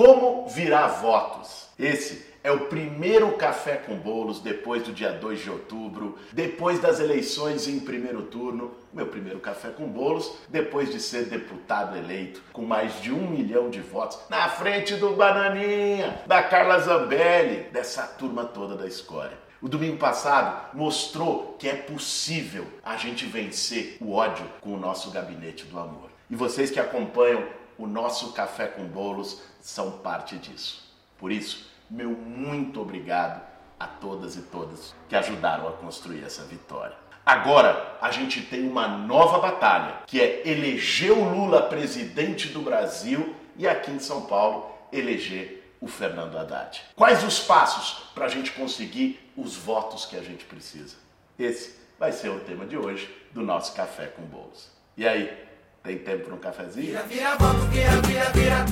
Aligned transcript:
Como 0.00 0.48
virar 0.48 0.86
votos? 0.86 1.68
Esse 1.78 2.24
é 2.42 2.50
o 2.50 2.60
primeiro 2.68 3.36
café 3.36 3.76
com 3.76 3.96
bolos 3.96 4.40
depois 4.40 4.82
do 4.82 4.94
dia 4.94 5.12
2 5.12 5.40
de 5.40 5.50
outubro, 5.50 6.16
depois 6.32 6.80
das 6.80 7.00
eleições 7.00 7.68
em 7.68 7.78
primeiro 7.78 8.22
turno. 8.22 8.70
Meu 8.94 9.08
primeiro 9.08 9.40
café 9.40 9.68
com 9.68 9.86
bolos, 9.86 10.38
depois 10.48 10.90
de 10.90 10.98
ser 10.98 11.26
deputado 11.26 11.98
eleito 11.98 12.40
com 12.50 12.62
mais 12.62 12.98
de 13.02 13.12
um 13.12 13.28
milhão 13.28 13.68
de 13.68 13.82
votos, 13.82 14.18
na 14.30 14.48
frente 14.48 14.94
do 14.94 15.10
Bananinha, 15.10 16.22
da 16.26 16.42
Carla 16.44 16.78
Zambelli, 16.78 17.64
dessa 17.70 18.04
turma 18.04 18.46
toda 18.46 18.74
da 18.76 18.86
escória. 18.86 19.36
O 19.60 19.68
domingo 19.68 19.98
passado 19.98 20.74
mostrou 20.74 21.56
que 21.58 21.68
é 21.68 21.74
possível 21.74 22.66
a 22.82 22.96
gente 22.96 23.26
vencer 23.26 23.98
o 24.00 24.14
ódio 24.14 24.46
com 24.62 24.72
o 24.72 24.80
nosso 24.80 25.10
gabinete 25.10 25.66
do 25.66 25.78
amor. 25.78 26.08
E 26.30 26.36
vocês 26.36 26.70
que 26.70 26.78
acompanham 26.80 27.44
o 27.80 27.86
nosso 27.86 28.32
café 28.32 28.66
com 28.66 28.84
bolos 28.84 29.40
são 29.60 29.92
parte 29.92 30.36
disso. 30.36 30.86
Por 31.18 31.32
isso, 31.32 31.70
meu 31.88 32.10
muito 32.10 32.80
obrigado 32.80 33.40
a 33.78 33.86
todas 33.86 34.36
e 34.36 34.42
todas 34.42 34.94
que 35.08 35.16
ajudaram 35.16 35.66
a 35.66 35.72
construir 35.72 36.22
essa 36.22 36.44
vitória. 36.44 36.94
Agora 37.24 37.96
a 38.02 38.10
gente 38.10 38.42
tem 38.42 38.68
uma 38.68 38.86
nova 38.86 39.38
batalha, 39.38 40.02
que 40.06 40.20
é 40.20 40.46
eleger 40.46 41.12
o 41.12 41.34
Lula 41.34 41.62
presidente 41.62 42.48
do 42.48 42.60
Brasil 42.60 43.34
e 43.56 43.66
aqui 43.66 43.90
em 43.90 43.98
São 43.98 44.22
Paulo 44.26 44.70
eleger 44.92 45.74
o 45.80 45.88
Fernando 45.88 46.36
Haddad. 46.36 46.82
Quais 46.94 47.24
os 47.24 47.38
passos 47.38 48.10
para 48.14 48.26
a 48.26 48.28
gente 48.28 48.52
conseguir 48.52 49.32
os 49.34 49.56
votos 49.56 50.04
que 50.04 50.16
a 50.16 50.22
gente 50.22 50.44
precisa? 50.44 50.96
Esse 51.38 51.80
vai 51.98 52.12
ser 52.12 52.28
o 52.28 52.40
tema 52.40 52.66
de 52.66 52.76
hoje 52.76 53.08
do 53.32 53.40
nosso 53.40 53.74
Café 53.74 54.06
com 54.06 54.22
Bolos. 54.22 54.68
E 54.96 55.08
aí, 55.08 55.49
tem 55.82 55.98
tempo 55.98 56.26
para 56.26 56.34
um 56.34 56.38
cafezinho? 56.38 56.86
Vira, 56.86 57.02
vira, 57.02 57.36
voto, 57.36 57.66
vira, 57.66 57.90
vira, 58.02 58.30
vira. 58.30 58.64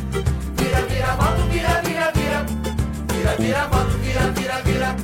Vira, 0.56 0.82
vira, 0.82 1.14
voto, 1.14 1.42
vira, 1.50 1.82
vira, 1.82 2.12
vira. 2.12 2.46
Vira, 3.12 3.36
vira, 3.36 3.66
voto, 3.66 3.98
vira, 3.98 4.30
vira, 4.32 4.62
vira. 4.62 4.96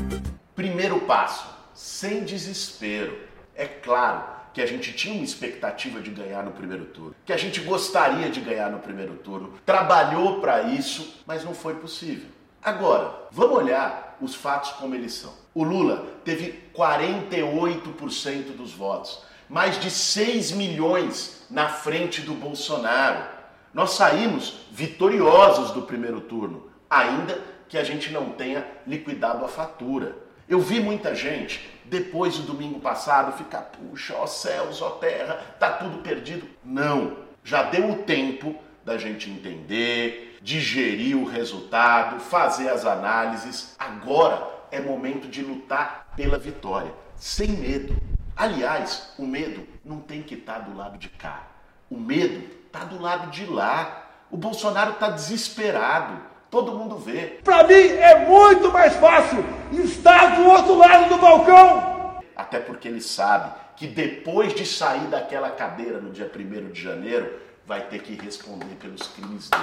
Primeiro 0.54 1.00
passo, 1.00 1.46
sem 1.74 2.24
desespero. 2.24 3.18
É 3.54 3.66
claro 3.66 4.22
que 4.52 4.60
a 4.60 4.66
gente 4.66 4.92
tinha 4.92 5.14
uma 5.14 5.24
expectativa 5.24 6.00
de 6.00 6.10
ganhar 6.10 6.44
no 6.44 6.52
primeiro 6.52 6.84
turno, 6.86 7.14
que 7.24 7.32
a 7.32 7.36
gente 7.36 7.60
gostaria 7.60 8.30
de 8.30 8.40
ganhar 8.40 8.70
no 8.70 8.78
primeiro 8.78 9.14
turno, 9.14 9.54
trabalhou 9.66 10.40
para 10.40 10.62
isso, 10.62 11.22
mas 11.26 11.42
não 11.42 11.54
foi 11.54 11.74
possível. 11.74 12.28
Agora, 12.62 13.26
vamos 13.32 13.56
olhar 13.56 14.16
os 14.20 14.34
fatos 14.34 14.70
como 14.72 14.94
eles 14.94 15.12
são. 15.12 15.32
O 15.52 15.64
Lula 15.64 16.06
teve 16.24 16.62
48% 16.74 18.56
dos 18.56 18.72
votos, 18.72 19.24
mais 19.48 19.78
de 19.78 19.90
6 19.90 20.52
milhões 20.52 21.46
na 21.50 21.68
frente 21.68 22.20
do 22.22 22.34
Bolsonaro. 22.34 23.24
Nós 23.72 23.90
saímos 23.90 24.66
vitoriosos 24.70 25.72
do 25.72 25.82
primeiro 25.82 26.20
turno, 26.20 26.70
ainda 26.88 27.42
que 27.68 27.76
a 27.76 27.84
gente 27.84 28.12
não 28.12 28.30
tenha 28.30 28.66
liquidado 28.86 29.44
a 29.44 29.48
fatura. 29.48 30.16
Eu 30.48 30.60
vi 30.60 30.78
muita 30.78 31.14
gente, 31.14 31.68
depois 31.84 32.36
do 32.36 32.52
domingo 32.52 32.78
passado, 32.78 33.36
ficar, 33.36 33.62
puxa, 33.62 34.14
ó 34.14 34.26
céus, 34.26 34.80
ó 34.82 34.90
terra, 34.90 35.40
tá 35.58 35.70
tudo 35.70 35.98
perdido. 35.98 36.46
Não, 36.62 37.16
já 37.42 37.62
deu 37.62 37.90
o 37.90 38.02
tempo 38.02 38.54
da 38.84 38.98
gente 38.98 39.30
entender, 39.30 40.38
digerir 40.42 41.16
o 41.16 41.24
resultado, 41.24 42.20
fazer 42.20 42.68
as 42.68 42.84
análises. 42.84 43.74
Agora 43.78 44.46
é 44.70 44.78
momento 44.80 45.26
de 45.26 45.42
lutar 45.42 46.12
pela 46.14 46.38
vitória, 46.38 46.92
sem 47.16 47.48
medo. 47.48 47.96
Aliás, 48.36 49.12
o 49.18 49.26
medo 49.26 49.66
não 49.84 50.00
tem 50.00 50.22
que 50.22 50.34
estar 50.34 50.54
tá 50.54 50.58
do 50.60 50.76
lado 50.76 50.98
de 50.98 51.08
cá. 51.08 51.46
O 51.88 51.96
medo 51.96 52.44
está 52.66 52.80
do 52.80 53.00
lado 53.00 53.30
de 53.30 53.46
lá. 53.46 54.08
O 54.30 54.36
Bolsonaro 54.36 54.92
está 54.92 55.10
desesperado. 55.10 56.20
Todo 56.50 56.72
mundo 56.72 56.98
vê. 56.98 57.38
Para 57.44 57.64
mim 57.64 57.74
é 57.74 58.26
muito 58.26 58.72
mais 58.72 58.96
fácil 58.96 59.44
estar 59.72 60.36
do 60.36 60.48
outro 60.48 60.76
lado 60.76 61.08
do 61.08 61.18
balcão. 61.18 62.20
Até 62.34 62.58
porque 62.58 62.88
ele 62.88 63.00
sabe 63.00 63.52
que 63.76 63.86
depois 63.86 64.54
de 64.54 64.66
sair 64.66 65.06
daquela 65.06 65.50
cadeira 65.50 66.00
no 66.00 66.10
dia 66.10 66.30
1 66.32 66.70
de 66.72 66.80
janeiro, 66.80 67.40
vai 67.66 67.82
ter 67.88 68.02
que 68.02 68.14
responder 68.14 68.74
pelos 68.76 69.06
crimes 69.08 69.48
dele. 69.48 69.62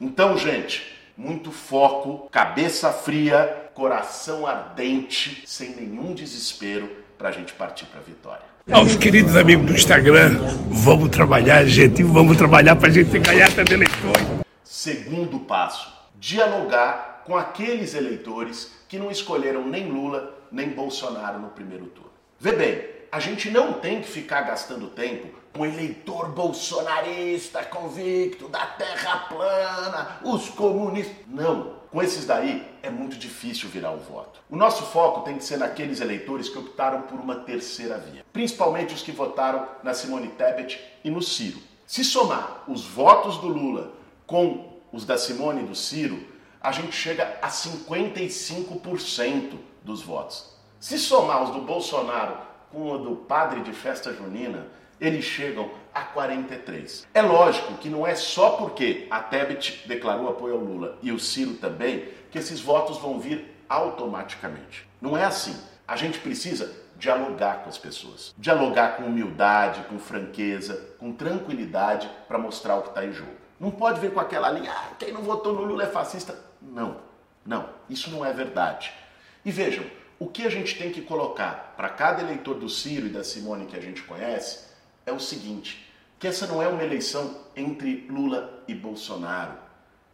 Então, 0.00 0.36
gente, 0.36 0.98
muito 1.16 1.50
foco, 1.50 2.28
cabeça 2.30 2.92
fria, 2.92 3.70
coração 3.74 4.46
ardente, 4.46 5.42
sem 5.46 5.70
nenhum 5.70 6.14
desespero 6.14 6.90
para 7.20 7.28
a 7.28 7.32
gente 7.32 7.52
partir 7.52 7.84
para 7.84 8.00
a 8.00 8.02
vitória. 8.02 8.42
Aos 8.72 8.96
queridos 8.96 9.36
amigos 9.36 9.66
do 9.66 9.74
Instagram, 9.74 10.38
vamos 10.70 11.10
trabalhar, 11.10 11.66
gente, 11.66 12.02
vamos 12.02 12.34
trabalhar 12.38 12.76
para 12.76 12.88
a 12.88 12.90
gente 12.90 13.18
ganhar 13.18 13.46
essa 13.46 13.60
eleições. 13.60 14.40
Segundo 14.64 15.40
passo, 15.40 15.92
dialogar 16.18 17.22
com 17.26 17.36
aqueles 17.36 17.92
eleitores 17.94 18.72
que 18.88 18.98
não 18.98 19.10
escolheram 19.10 19.66
nem 19.66 19.86
Lula 19.86 20.34
nem 20.50 20.70
Bolsonaro 20.70 21.38
no 21.38 21.50
primeiro 21.50 21.84
turno. 21.88 22.10
Vê 22.38 22.52
bem, 22.52 22.88
a 23.12 23.20
gente 23.20 23.50
não 23.50 23.74
tem 23.74 24.00
que 24.00 24.08
ficar 24.08 24.40
gastando 24.40 24.86
tempo 24.86 25.28
com 25.52 25.66
eleitor 25.66 26.30
bolsonarista 26.30 27.62
convicto 27.64 28.48
da 28.48 28.64
terra 28.64 29.26
plana, 29.28 30.20
os 30.24 30.48
comunistas. 30.48 31.16
Não. 31.28 31.79
Com 31.90 32.00
esses 32.00 32.24
daí 32.24 32.64
é 32.84 32.90
muito 32.90 33.16
difícil 33.16 33.68
virar 33.68 33.90
o 33.90 33.98
voto. 33.98 34.40
O 34.48 34.54
nosso 34.54 34.84
foco 34.84 35.22
tem 35.22 35.36
que 35.36 35.44
ser 35.44 35.56
naqueles 35.56 36.00
eleitores 36.00 36.48
que 36.48 36.56
optaram 36.56 37.02
por 37.02 37.18
uma 37.18 37.34
terceira 37.34 37.98
via, 37.98 38.24
principalmente 38.32 38.94
os 38.94 39.02
que 39.02 39.10
votaram 39.10 39.66
na 39.82 39.92
Simone 39.92 40.28
Tebet 40.28 40.80
e 41.02 41.10
no 41.10 41.20
Ciro. 41.20 41.58
Se 41.84 42.04
somar 42.04 42.62
os 42.68 42.84
votos 42.84 43.38
do 43.38 43.48
Lula 43.48 43.92
com 44.24 44.78
os 44.92 45.04
da 45.04 45.18
Simone 45.18 45.64
e 45.64 45.66
do 45.66 45.74
Ciro, 45.74 46.24
a 46.60 46.70
gente 46.70 46.92
chega 46.92 47.38
a 47.42 47.48
55% 47.48 49.58
dos 49.82 50.00
votos. 50.00 50.54
Se 50.78 50.96
somar 50.96 51.42
os 51.42 51.50
do 51.50 51.62
Bolsonaro 51.62 52.36
com 52.70 52.92
o 52.92 52.98
do 52.98 53.16
padre 53.16 53.62
de 53.62 53.72
festa 53.72 54.12
junina, 54.12 54.68
eles 55.00 55.24
chegam 55.24 55.70
a 55.94 56.02
43. 56.02 57.08
É 57.14 57.22
lógico 57.22 57.74
que 57.74 57.88
não 57.88 58.06
é 58.06 58.14
só 58.14 58.50
porque 58.50 59.06
a 59.10 59.20
Tebet 59.20 59.88
declarou 59.88 60.28
apoio 60.28 60.54
ao 60.54 60.60
Lula 60.60 60.98
e 61.02 61.10
o 61.10 61.18
Ciro 61.18 61.54
também 61.54 62.08
que 62.30 62.38
esses 62.38 62.60
votos 62.60 62.98
vão 62.98 63.18
vir 63.18 63.56
automaticamente. 63.68 64.86
Não 65.00 65.16
é 65.16 65.24
assim. 65.24 65.56
A 65.88 65.96
gente 65.96 66.18
precisa 66.18 66.72
dialogar 66.96 67.62
com 67.62 67.70
as 67.70 67.78
pessoas. 67.78 68.34
Dialogar 68.36 68.96
com 68.96 69.04
humildade, 69.04 69.82
com 69.88 69.98
franqueza, 69.98 70.94
com 70.98 71.12
tranquilidade 71.12 72.08
para 72.28 72.38
mostrar 72.38 72.76
o 72.76 72.82
que 72.82 72.88
está 72.90 73.04
em 73.04 73.12
jogo. 73.12 73.32
Não 73.58 73.70
pode 73.70 74.00
vir 74.00 74.12
com 74.12 74.20
aquela 74.20 74.50
linha, 74.50 74.70
ah, 74.70 74.90
quem 74.98 75.12
não 75.12 75.22
votou 75.22 75.54
no 75.54 75.62
Lula 75.62 75.84
é 75.84 75.86
fascista. 75.86 76.38
Não, 76.62 76.98
não, 77.44 77.68
isso 77.88 78.10
não 78.10 78.24
é 78.24 78.32
verdade. 78.32 78.92
E 79.44 79.50
vejam, 79.50 79.84
o 80.18 80.26
que 80.26 80.46
a 80.46 80.50
gente 80.50 80.78
tem 80.78 80.90
que 80.90 81.00
colocar 81.00 81.74
para 81.76 81.88
cada 81.88 82.22
eleitor 82.22 82.54
do 82.54 82.68
Ciro 82.68 83.06
e 83.06 83.10
da 83.10 83.24
Simone 83.24 83.66
que 83.66 83.76
a 83.76 83.80
gente 83.80 84.02
conhece 84.02 84.69
é 85.04 85.12
o 85.12 85.20
seguinte: 85.20 85.86
que 86.18 86.26
essa 86.26 86.46
não 86.46 86.62
é 86.62 86.68
uma 86.68 86.84
eleição 86.84 87.38
entre 87.56 88.06
Lula 88.08 88.62
e 88.68 88.74
Bolsonaro. 88.74 89.54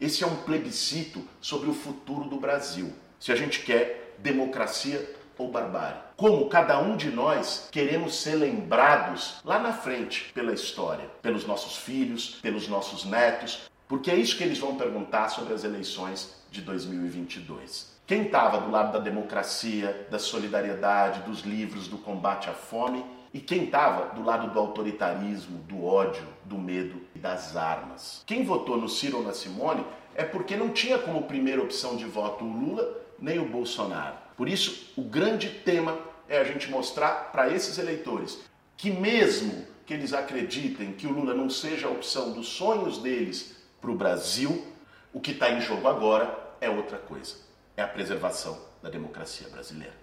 Esse 0.00 0.22
é 0.22 0.26
um 0.26 0.36
plebiscito 0.36 1.26
sobre 1.41 1.70
o 1.70 1.74
futuro 1.74 2.28
do 2.28 2.38
Brasil. 2.38 2.92
Se 3.19 3.32
a 3.32 3.36
gente 3.36 3.60
quer 3.60 4.14
democracia 4.19 5.14
ou 5.38 5.50
barbárie. 5.50 6.00
Como 6.16 6.48
cada 6.48 6.78
um 6.78 6.97
de 6.97 7.10
nós 7.10 7.69
queremos 7.70 8.16
ser 8.22 8.36
lembrados 8.36 9.41
lá 9.44 9.58
na 9.58 9.72
frente 9.72 10.32
pela 10.32 10.52
história, 10.52 11.10
pelos 11.20 11.47
nossos 11.47 11.76
filhos, 11.76 12.38
pelos 12.41 12.68
nossos 12.68 13.04
netos, 13.04 13.70
porque 13.86 14.10
é 14.10 14.16
isso 14.16 14.36
que 14.36 14.44
eles 14.44 14.58
vão 14.58 14.76
perguntar 14.76 15.28
sobre 15.28 15.53
as 15.53 15.62
eleições 15.62 16.34
de 16.50 16.62
2022. 16.62 17.94
Quem 18.06 18.22
estava 18.22 18.60
do 18.60 18.70
lado 18.70 18.92
da 18.92 18.98
democracia, 18.98 20.06
da 20.10 20.18
solidariedade, 20.18 21.20
dos 21.20 21.41
livros, 21.41 21.88
do 21.88 21.98
combate 21.98 22.48
à 22.48 22.53
fome 22.53 23.04
e 23.36 23.41
quem 23.41 23.64
estava 23.64 24.14
do 24.14 24.24
lado 24.24 24.50
do 24.50 24.58
autoritarismo, 24.58 25.58
do 25.69 25.84
ódio, 25.84 26.26
do 26.47 26.56
medo 26.56 27.02
e 27.14 27.19
das 27.19 27.54
armas. 27.54 28.22
Quem 28.24 28.42
votou 28.42 28.78
no 28.78 28.88
Ciro 28.88 29.19
ou 29.19 29.22
na 29.22 29.34
Simone 29.34 29.84
é 30.14 30.24
porque 30.24 30.56
não 30.56 30.70
tinha 30.70 30.98
como 30.98 31.24
primeira 31.24 31.62
opção 31.62 31.97
de 31.97 32.06
voto 32.06 32.47
o 32.47 32.50
Lula 32.50 32.98
nem 33.18 33.38
o 33.38 33.44
Bolsonaro. 33.44 34.16
Por 34.38 34.48
isso, 34.48 34.91
o 34.97 35.03
grande 35.03 35.50
tema 35.50 35.98
é 36.27 36.38
a 36.38 36.44
gente 36.44 36.71
mostrar 36.71 37.30
para 37.30 37.53
esses 37.53 37.77
eleitores 37.77 38.41
que, 38.74 38.91
mesmo 38.91 39.66
que 39.84 39.92
eles 39.92 40.15
acreditem 40.15 40.94
que 40.94 41.06
o 41.06 41.12
Lula 41.12 41.34
não 41.34 41.50
seja 41.50 41.88
a 41.88 41.91
opção 41.91 42.33
dos 42.33 42.48
sonhos 42.48 42.97
deles 43.03 43.54
para 43.83 43.91
o 43.91 43.97
Brasil, 43.97 44.65
o 45.12 45.21
que 45.21 45.33
está 45.33 45.50
em 45.50 45.60
jogo 45.60 45.86
agora 45.86 46.54
é 46.59 46.71
outra 46.71 46.97
coisa: 46.97 47.34
é 47.77 47.83
a 47.83 47.88
preservação 47.88 48.59
da 48.83 48.88
democracia 48.88 49.47
brasileira. 49.50 49.94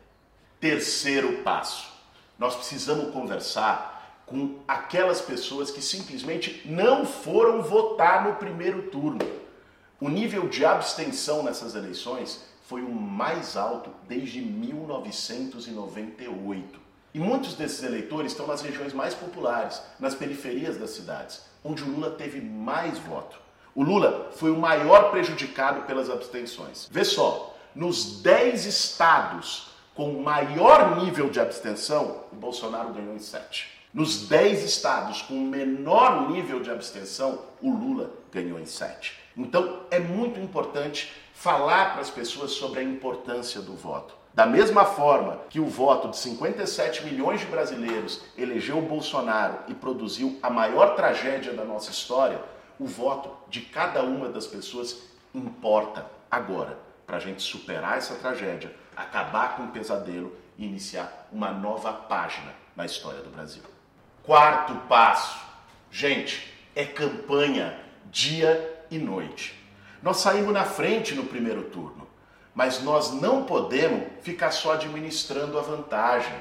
Terceiro 0.59 1.41
passo: 1.41 1.92
nós 2.37 2.55
precisamos 2.55 3.13
conversar 3.13 3.93
com 4.25 4.59
aquelas 4.67 5.21
pessoas 5.21 5.69
que 5.69 5.81
simplesmente 5.81 6.61
não 6.65 7.05
foram 7.05 7.61
votar 7.61 8.25
no 8.25 8.35
primeiro 8.35 8.83
turno. 8.83 9.19
O 9.99 10.07
nível 10.09 10.47
de 10.47 10.65
abstenção 10.65 11.43
nessas 11.43 11.75
eleições 11.75 12.43
foi 12.63 12.81
o 12.81 12.89
mais 12.89 13.55
alto 13.55 13.91
desde 14.07 14.41
1998. 14.41 16.81
E 17.13 17.19
muitos 17.19 17.53
desses 17.53 17.83
eleitores 17.83 18.31
estão 18.31 18.47
nas 18.47 18.61
regiões 18.61 18.93
mais 18.93 19.13
populares, 19.13 19.81
nas 19.99 20.15
periferias 20.15 20.77
das 20.77 20.91
cidades, 20.91 21.43
onde 21.63 21.83
o 21.83 21.87
Lula 21.87 22.09
teve 22.11 22.41
mais 22.41 22.97
voto. 22.97 23.37
O 23.75 23.83
Lula 23.83 24.31
foi 24.35 24.49
o 24.49 24.57
maior 24.57 25.11
prejudicado 25.11 25.83
pelas 25.83 26.09
abstenções. 26.09 26.87
Vê 26.89 27.05
só, 27.05 27.55
nos 27.75 28.21
10 28.21 28.65
estados 28.65 29.72
com 29.95 30.21
maior 30.21 30.97
nível 30.97 31.29
de 31.29 31.39
abstenção, 31.39 32.23
o 32.31 32.35
Bolsonaro 32.35 32.93
ganhou 32.93 33.13
em 33.13 33.19
7. 33.19 33.71
Nos 33.93 34.27
10 34.27 34.63
estados 34.63 35.21
com 35.21 35.35
menor 35.35 36.29
nível 36.31 36.59
de 36.59 36.71
abstenção, 36.71 37.39
o 37.61 37.71
Lula 37.71 38.09
ganhou 38.31 38.59
em 38.59 38.65
7. 38.65 39.19
Então 39.37 39.81
é 39.91 39.99
muito 39.99 40.39
importante 40.39 41.13
falar 41.33 41.91
para 41.91 42.01
as 42.01 42.09
pessoas 42.09 42.51
sobre 42.51 42.79
a 42.79 42.83
importância 42.83 43.61
do 43.61 43.75
voto. 43.75 44.15
Da 44.33 44.47
mesma 44.47 44.83
forma 44.83 45.41
que 45.47 45.59
o 45.59 45.67
voto 45.67 46.07
de 46.07 46.17
57 46.17 47.05
milhões 47.05 47.41
de 47.41 47.45
brasileiros 47.45 48.21
elegeu 48.35 48.79
o 48.79 48.81
Bolsonaro 48.81 49.59
e 49.67 49.75
produziu 49.75 50.39
a 50.41 50.49
maior 50.49 50.95
tragédia 50.95 51.53
da 51.53 51.63
nossa 51.63 51.91
história, 51.91 52.41
o 52.79 52.87
voto 52.87 53.29
de 53.47 53.61
cada 53.61 54.01
uma 54.01 54.27
das 54.29 54.47
pessoas 54.47 55.03
importa 55.35 56.09
agora 56.31 56.82
para 57.05 57.17
a 57.17 57.19
gente 57.19 57.41
superar 57.41 57.97
essa 57.97 58.15
tragédia, 58.15 58.73
acabar 58.95 59.55
com 59.55 59.63
o 59.63 59.71
pesadelo 59.71 60.35
e 60.57 60.65
iniciar 60.65 61.27
uma 61.31 61.51
nova 61.51 61.91
página 61.93 62.53
na 62.75 62.85
história 62.85 63.21
do 63.21 63.29
Brasil. 63.29 63.63
Quarto 64.23 64.75
passo, 64.87 65.39
gente, 65.91 66.53
é 66.75 66.85
campanha 66.85 67.79
dia 68.05 68.85
e 68.89 68.97
noite. 68.97 69.61
Nós 70.01 70.17
saímos 70.17 70.53
na 70.53 70.63
frente 70.63 71.13
no 71.15 71.25
primeiro 71.25 71.63
turno 71.65 72.03
mas 72.53 72.83
nós 72.83 73.11
não 73.11 73.45
podemos 73.45 74.07
ficar 74.21 74.51
só 74.51 74.73
administrando 74.73 75.57
a 75.57 75.61
vantagem. 75.61 76.33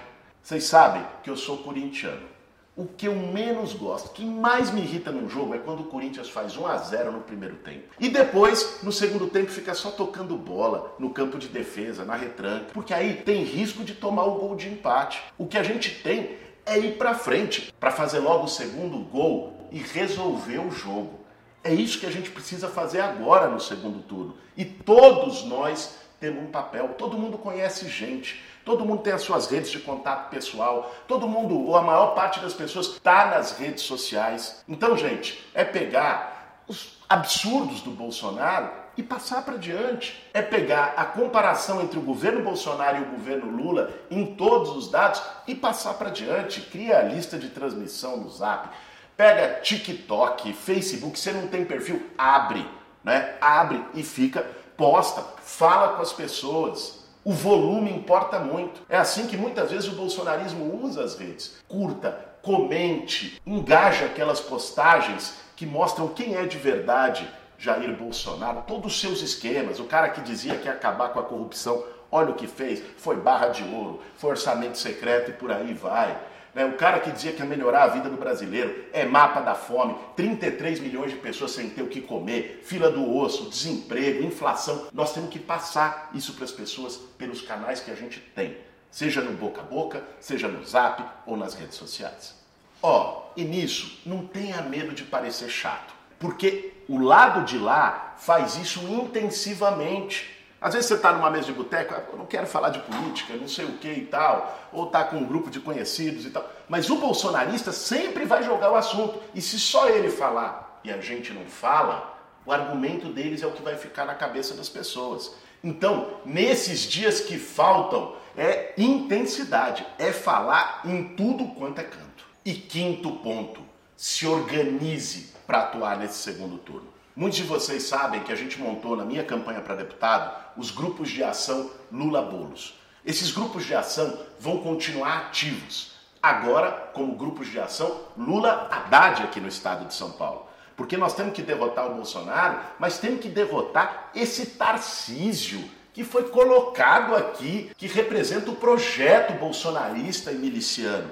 Vocês 0.43 0.65
sabem 0.65 1.05
que 1.23 1.31
eu 1.31 1.37
sou 1.37 1.59
corintiano. 1.59 2.29
O 2.75 2.87
que 2.87 3.07
eu 3.07 3.15
menos 3.15 3.75
gosto, 3.75 4.13
que 4.13 4.25
mais 4.25 4.71
me 4.71 4.81
irrita 4.81 5.13
num 5.13 5.29
jogo 5.29 5.55
é 5.55 5.59
quando 5.59 5.81
o 5.81 5.89
Corinthians 5.89 6.31
faz 6.31 6.57
1 6.57 6.67
a 6.67 6.79
0 6.79 7.13
no 7.13 7.21
primeiro 7.21 7.57
tempo. 7.57 7.95
E 8.01 8.09
depois, 8.09 8.79
no 8.83 8.91
segundo 8.91 9.27
tempo, 9.27 9.51
fica 9.51 9.75
só 9.75 9.91
tocando 9.91 10.39
bola 10.39 10.95
no 10.99 11.11
campo 11.11 11.37
de 11.37 11.49
defesa, 11.49 12.03
na 12.03 12.17
retranca, 12.17 12.69
porque 12.73 12.95
aí 12.95 13.17
tem 13.17 13.45
risco 13.45 13.85
de 13.85 13.93
tomar 13.93 14.25
o 14.25 14.37
gol 14.37 14.57
de 14.57 14.71
empate. 14.71 15.23
O 15.37 15.47
que 15.47 15.59
a 15.59 15.63
gente 15.63 16.03
tem 16.03 16.37
é 16.65 16.79
ir 16.79 16.97
para 16.97 17.15
frente 17.15 17.75
para 17.79 17.91
fazer 17.91 18.21
logo 18.21 18.45
o 18.45 18.49
segundo 18.49 18.99
gol 19.01 19.69
e 19.71 19.79
resolver 19.79 20.59
o 20.59 20.71
jogo. 20.71 21.21
É 21.63 21.75
isso 21.75 22.01
que 22.01 22.07
a 22.07 22.11
gente 22.11 22.31
precisa 22.31 22.69
fazer 22.69 23.03
agora 23.03 23.49
no 23.49 23.61
segundo 23.61 24.01
turno. 24.01 24.35
E 24.57 24.65
todos 24.65 25.45
nós 25.45 25.99
temos 26.19 26.43
um 26.43 26.51
papel. 26.51 26.95
Todo 26.97 27.19
mundo 27.19 27.37
conhece 27.37 27.87
gente. 27.89 28.43
Todo 28.65 28.85
mundo 28.85 29.03
tem 29.03 29.13
as 29.13 29.23
suas 29.23 29.51
redes 29.51 29.71
de 29.71 29.79
contato 29.81 30.31
pessoal. 30.31 30.95
Todo 31.09 31.29
mundo, 31.29 31.59
ou 31.59 31.77
a 31.77 31.83
maior 31.83 32.15
parte 32.15 32.41
das 32.41 32.55
pessoas, 32.55 32.87
está 32.89 33.27
nas 33.27 33.59
redes 33.59 33.83
sociais. 33.83 34.63
Então, 34.69 34.97
gente, 34.97 35.45
é 35.55 35.65
pegar 35.65 36.63
os 36.69 36.99
absurdos 37.09 37.81
do 37.81 37.91
Bolsonaro 37.91 38.71
e 38.97 39.03
passar 39.03 39.43
para 39.43 39.57
diante. 39.57 40.23
É 40.33 40.43
pegar 40.43 40.95
a 40.97 41.05
comparação 41.05 41.81
entre 41.81 41.99
o 41.99 42.03
governo 42.03 42.43
Bolsonaro 42.43 42.99
e 42.99 43.03
o 43.03 43.11
governo 43.11 43.51
Lula 43.51 43.91
em 44.11 44.35
todos 44.35 44.71
os 44.71 44.91
dados 44.91 45.23
e 45.47 45.55
passar 45.55 45.95
para 45.95 46.11
diante. 46.11 46.61
Cria 46.61 46.99
a 46.99 47.03
lista 47.03 47.39
de 47.39 47.49
transmissão 47.49 48.17
no 48.17 48.31
Zap 48.31 48.69
Pega 49.17 49.61
TikTok, 49.61 50.53
Facebook, 50.53 51.19
você 51.19 51.33
não 51.33 51.47
tem 51.47 51.65
perfil, 51.65 52.11
abre, 52.17 52.67
né? 53.05 53.37
Abre 53.41 53.85
e 53.95 54.03
fica, 54.03 54.45
posta, 54.77 55.23
fala 55.45 55.95
com 55.95 56.03
as 56.03 56.13
pessoas. 56.13 57.02
O 57.25 57.33
volume 57.33 57.93
importa 57.93 58.41
muito. 58.41 58.83
É 58.89 58.97
assim 58.97 59.27
que 59.29 59.37
muitas 59.37 59.71
vezes 59.71 59.89
o 59.89 59.95
bolsonarismo 59.95 60.85
usa 60.85 61.05
as 61.05 61.17
redes. 61.17 61.57
Curta, 61.69 62.19
comente, 62.43 63.41
engaja 63.47 64.07
aquelas 64.07 64.41
postagens 64.41 65.35
que 65.55 65.65
mostram 65.65 66.09
quem 66.09 66.35
é 66.35 66.45
de 66.45 66.59
verdade 66.59 67.29
Jair 67.57 67.97
Bolsonaro, 67.97 68.65
todos 68.67 68.93
os 68.93 69.01
seus 69.01 69.23
esquemas. 69.23 69.79
O 69.79 69.85
cara 69.85 70.09
que 70.09 70.21
dizia 70.21 70.57
que 70.57 70.67
ia 70.67 70.73
acabar 70.73 71.11
com 71.11 71.21
a 71.21 71.23
corrupção, 71.23 71.85
olha 72.11 72.31
o 72.31 72.35
que 72.35 72.49
fez, 72.49 72.83
foi 72.97 73.15
barra 73.15 73.49
de 73.49 73.63
ouro, 73.63 74.01
foi 74.17 74.31
orçamento 74.31 74.77
secreto 74.77 75.31
e 75.31 75.35
por 75.35 75.53
aí 75.53 75.73
vai. 75.73 76.19
Né? 76.55 76.65
O 76.65 76.77
cara 76.77 77.01
que 77.01 77.11
dizia 77.11 77.33
que 77.33 77.41
ia 77.41 77.47
melhorar 77.47 77.85
a 77.85 77.89
vida 77.89 78.09
do 78.09 78.17
brasileiro 78.17 78.85
é 78.93 79.05
mapa 79.05 79.41
da 79.41 79.55
fome, 79.55 79.97
33 80.17 80.81
milhões 80.81 81.11
de 81.11 81.17
pessoas 81.17 81.53
sem 81.53 81.71
ter 81.71 81.83
o 81.83 81.89
que 81.89 82.01
comer, 82.01 82.63
fila 82.65 82.91
do 82.91 83.17
osso, 83.17 83.49
desemprego, 83.49 84.23
inflação. 84.23 84.87
Nós 84.93 85.13
temos 85.13 85.31
que 85.31 85.39
passar 85.39 86.11
isso 86.15 86.35
para 86.35 86.45
as 86.45 86.53
pessoas 86.53 86.97
pelos 87.17 87.43
canais 87.43 87.81
que 87.81 87.91
a 87.91 87.95
gente 87.95 88.21
tem, 88.21 88.57
seja 88.91 89.21
no 89.21 89.33
boca 89.33 89.61
a 89.61 89.65
boca, 89.65 90.03
seja 90.21 90.49
no 90.49 90.65
zap 90.65 91.03
ou 91.27 91.37
nas 91.37 91.55
redes 91.55 91.77
sociais. 91.77 92.35
Ó, 92.83 93.29
oh, 93.29 93.41
e 93.41 93.45
nisso, 93.45 94.01
não 94.05 94.27
tenha 94.27 94.61
medo 94.63 94.93
de 94.93 95.05
parecer 95.05 95.49
chato, 95.49 95.95
porque 96.19 96.73
o 96.89 96.99
lado 96.99 97.45
de 97.45 97.57
lá 97.57 98.15
faz 98.19 98.57
isso 98.57 98.81
intensivamente. 98.89 100.42
Às 100.63 100.75
vezes 100.75 100.89
você 100.89 100.95
está 100.95 101.13
numa 101.13 101.29
mesa 101.29 101.47
de 101.47 101.53
boteco, 101.53 101.93
ah, 101.93 102.03
eu 102.13 102.17
não 102.17 102.25
quero 102.25 102.47
falar 102.47 102.69
de 102.71 102.79
política, 102.79 103.35
não 103.35 103.49
sei 103.49 103.65
o 103.65 103.73
que 103.79 103.89
e 103.89 104.07
tal, 104.07 104.71
ou 104.73 104.87
está 104.87 105.03
com 105.03 105.17
um 105.17 105.25
grupo 105.25 105.51
de 105.51 105.59
conhecidos 105.59 106.25
e 106.25 106.31
tal. 106.31 106.49
Mas 106.69 106.89
o 106.89 106.97
bolsonarista 106.97 107.73
sempre 107.73 108.25
vai 108.25 108.45
jogar 108.45 108.71
o 108.71 108.77
assunto. 108.77 109.21
E 109.35 109.43
se 109.43 109.59
só 109.59 109.89
ele 109.89 110.09
falar 110.09 110.81
e 110.85 110.93
a 110.93 111.01
gente 111.01 111.33
não 111.33 111.45
fala, 111.47 112.17
o 112.47 112.53
argumento 112.53 113.09
deles 113.09 113.43
é 113.43 113.47
o 113.47 113.51
que 113.51 113.61
vai 113.61 113.77
ficar 113.77 114.05
na 114.05 114.15
cabeça 114.15 114.55
das 114.55 114.69
pessoas. 114.69 115.35
Então, 115.65 116.21
nesses 116.25 116.81
dias 116.83 117.21
que 117.21 117.39
faltam, 117.39 118.15
é 118.37 118.73
intensidade, 118.79 119.85
é 119.99 120.13
falar 120.13 120.83
em 120.85 121.17
tudo 121.17 121.45
quanto 121.57 121.81
é 121.81 121.85
canto. 121.85 122.25
E 122.45 122.55
quinto 122.55 123.11
ponto, 123.17 123.61
se 123.97 124.27
organize 124.27 125.33
para 125.47 125.59
atuar 125.59 125.99
nesse 125.99 126.19
segundo 126.19 126.57
turno. 126.59 126.93
Muitos 127.15 127.41
de 127.41 127.45
vocês 127.45 127.83
sabem 127.83 128.23
que 128.23 128.33
a 128.33 128.35
gente 128.35 128.59
montou 128.59 128.97
na 128.97 129.05
minha 129.05 129.23
campanha 129.23 129.61
para 129.61 129.75
deputado 129.75 130.35
os 130.57 130.71
grupos 130.71 131.11
de 131.11 131.23
ação 131.23 131.71
Lula 131.93 132.23
Bolos. 132.23 132.81
Esses 133.05 133.31
grupos 133.31 133.67
de 133.67 133.75
ação 133.75 134.19
vão 134.41 134.63
continuar 134.63 135.27
ativos, 135.27 135.93
agora 136.23 136.71
como 136.95 137.15
grupos 137.15 137.49
de 137.49 137.61
ação 137.61 138.01
Lula 138.17 138.67
Haddad 138.71 139.25
aqui 139.25 139.41
no 139.41 139.49
estado 139.49 139.85
de 139.87 139.93
São 139.93 140.13
Paulo. 140.13 140.47
Porque 140.75 140.97
nós 140.97 141.15
temos 141.15 141.35
que 141.35 141.43
derrotar 141.43 141.87
o 141.91 141.97
Bolsonaro, 141.97 142.61
mas 142.79 142.99
temos 142.99 143.21
que 143.21 143.29
derrotar 143.29 144.11
esse 144.15 144.47
Tarcísio 144.47 145.63
que 145.93 146.05
foi 146.05 146.31
colocado 146.31 147.15
aqui, 147.15 147.71
que 147.77 147.87
representa 147.87 148.51
o 148.51 148.57
projeto 148.57 149.35
bolsonarista 149.35 150.33
e 150.33 150.37
miliciano. 150.37 151.11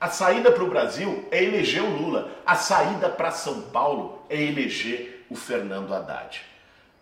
A 0.00 0.08
saída 0.08 0.50
para 0.50 0.64
o 0.64 0.70
Brasil 0.70 1.28
é 1.30 1.44
eleger 1.44 1.82
o 1.82 1.90
Lula, 1.90 2.32
a 2.46 2.56
saída 2.56 3.10
para 3.10 3.30
São 3.30 3.60
Paulo 3.60 4.24
é 4.30 4.40
eleger 4.40 5.21
o 5.32 5.36
Fernando 5.36 5.94
Haddad. 5.94 6.42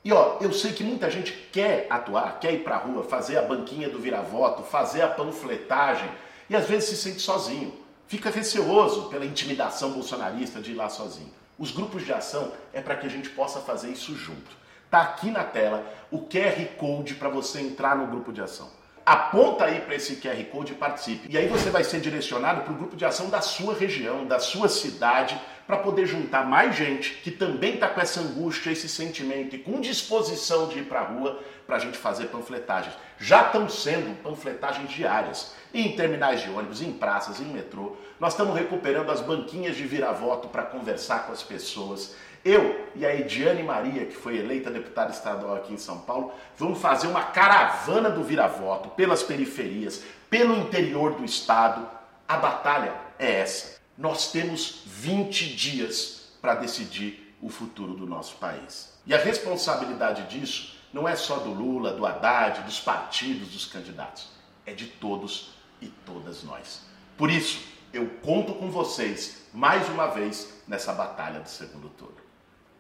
E 0.05 0.13
ó, 0.13 0.39
eu 0.41 0.53
sei 0.53 0.73
que 0.73 0.85
muita 0.85 1.11
gente 1.11 1.33
quer 1.53 1.87
atuar, 1.91 2.39
quer 2.39 2.55
ir 2.55 2.65
para 2.65 2.77
a 2.77 2.79
rua, 2.79 3.03
fazer 3.03 3.37
a 3.37 3.43
banquinha 3.43 3.89
do 3.89 3.99
vira-voto, 3.99 4.63
fazer 4.63 5.03
a 5.03 5.09
panfletagem 5.09 6.09
e 6.49 6.57
às 6.57 6.67
vezes 6.67 6.89
se 6.89 6.97
sente 6.97 7.21
sozinho. 7.21 7.75
Fica 8.07 8.31
receoso 8.31 9.09
pela 9.09 9.27
intimidação 9.27 9.91
bolsonarista 9.91 10.61
de 10.61 10.73
ir 10.73 10.75
lá 10.75 10.89
sozinho. 10.89 11.31
Os 11.59 11.71
grupos 11.71 12.05
de 12.05 12.13
ação 12.13 12.53
é 12.73 12.81
para 12.81 12.97
que 12.97 13.07
a 13.07 13.11
gente 13.11 13.29
possa 13.31 13.61
fazer 13.61 13.91
isso 13.91 14.15
junto. 14.15 14.59
Tá 14.91 15.03
aqui 15.03 15.31
na 15.31 15.45
tela 15.45 15.85
o 16.11 16.21
QR 16.21 16.65
Code 16.79 17.15
para 17.17 17.29
você 17.29 17.61
entrar 17.61 17.97
no 17.97 18.07
grupo 18.07 18.33
de 18.33 18.41
ação. 18.41 18.71
Aponta 19.11 19.65
aí 19.65 19.81
para 19.81 19.97
esse 19.97 20.15
QR 20.21 20.41
Code 20.53 20.71
e 20.71 20.77
participe. 20.77 21.29
E 21.29 21.37
aí 21.37 21.49
você 21.49 21.69
vai 21.69 21.83
ser 21.83 22.01
direcionado 22.01 22.61
para 22.61 22.73
o 22.73 22.77
grupo 22.77 22.95
de 22.95 23.05
ação 23.05 23.29
da 23.29 23.41
sua 23.41 23.75
região, 23.75 24.25
da 24.25 24.39
sua 24.39 24.69
cidade, 24.69 25.37
para 25.67 25.79
poder 25.79 26.07
juntar 26.07 26.47
mais 26.47 26.77
gente 26.77 27.15
que 27.15 27.33
também 27.33 27.75
está 27.75 27.89
com 27.89 28.01
essa 28.01 28.21
angústia, 28.21 28.71
esse 28.71 28.89
sentimento 28.89 29.57
e 29.57 29.59
com 29.59 29.81
disposição 29.81 30.69
de 30.69 30.79
ir 30.79 30.85
para 30.85 31.01
a 31.01 31.05
rua 31.05 31.43
para 31.67 31.75
a 31.75 31.79
gente 31.81 31.99
fazer 31.99 32.27
panfletagens. 32.27 32.95
Já 33.19 33.47
estão 33.47 33.69
sendo 33.69 34.17
panfletagens 34.23 34.89
diárias 34.89 35.55
em 35.75 35.91
terminais 35.97 36.43
de 36.43 36.51
ônibus, 36.51 36.81
em 36.81 36.93
praças, 36.93 37.41
em 37.41 37.47
metrô. 37.47 37.97
Nós 38.21 38.35
estamos 38.35 38.57
recuperando 38.57 39.11
as 39.11 39.21
banquinhas 39.21 39.77
de 39.77 39.89
vira-voto 39.89 40.47
para 40.47 40.63
conversar 40.63 41.27
com 41.27 41.33
as 41.33 41.43
pessoas. 41.43 42.15
Eu 42.45 42.89
e 42.95 43.05
a 43.05 43.15
Ediane 43.15 43.63
Maria, 43.63 44.07
que 44.07 44.17
foi 44.17 44.39
eleita 44.39 44.71
deputada 44.71 45.11
estadual 45.11 45.57
aqui 45.57 45.75
em 45.75 45.79
São 45.79 45.99
Paulo, 45.99 46.33
vamos 46.57 46.81
fazer 46.81 47.07
uma 47.07 47.25
caravana 47.25 48.11
do 48.11 48.25
vira-voto 48.25 48.89
pelas 48.91 49.23
periferias, 49.23 50.03
pelo 50.29 50.57
interior 50.57 51.13
do 51.15 51.25
estado. 51.25 51.87
A 52.27 52.37
batalha 52.37 52.95
é 53.19 53.41
essa 53.41 53.81
nós 54.01 54.33
temos 54.33 54.81
20 54.87 55.55
dias 55.55 56.33
para 56.41 56.55
decidir 56.55 57.37
o 57.43 57.51
futuro 57.51 57.93
do 57.93 58.07
nosso 58.07 58.37
país. 58.37 58.99
E 59.07 59.15
a 59.15 59.19
responsabilidade 59.19 60.23
disso 60.35 60.75
não 60.91 61.07
é 61.07 61.15
só 61.15 61.37
do 61.37 61.51
Lula, 61.51 61.93
do 61.93 62.07
Haddad, 62.07 62.63
dos 62.63 62.81
partidos, 62.81 63.49
dos 63.49 63.67
candidatos. 63.67 64.29
É 64.65 64.73
de 64.73 64.87
todos 64.87 65.51
e 65.83 65.89
todas 65.89 66.43
nós. 66.43 66.81
Por 67.19 67.31
isso, 67.31 67.63
eu 67.93 68.09
conto 68.23 68.55
com 68.55 68.71
vocês 68.71 69.47
mais 69.53 69.87
uma 69.91 70.07
vez 70.07 70.63
nessa 70.67 70.95
batalha 70.95 71.41
do 71.41 71.49
segundo 71.49 71.91
turno. 71.91 72.30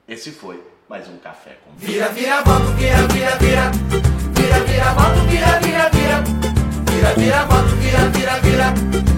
Esse 0.08 0.30
foi 0.30 0.60
mais 0.88 1.08
um 1.08 1.16
Café 1.18 1.56
com 1.64 1.70
Vira, 1.76 2.08
vira, 2.08 2.42
voto, 2.42 2.66
vira, 2.72 3.06
vira, 3.08 3.36
vira. 3.36 3.70
Vira, 4.34 4.60
vira, 4.64 4.92
voto, 4.94 5.20
vira, 5.28 5.60
vira, 5.60 5.90
vira. 5.90 6.24
Vira, 6.90 7.14
vira, 7.14 7.44
voto, 7.46 7.76
vira, 7.76 8.08
vira, 8.10 8.40
vira. 8.40 9.10